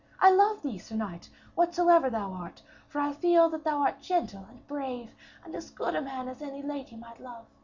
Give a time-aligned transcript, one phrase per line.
[0.19, 4.47] I love thee, sir knight, whatsoever thou art, for I feel that thou art gentle
[4.49, 5.13] and brave,
[5.45, 7.45] and as good a man as any lady might love.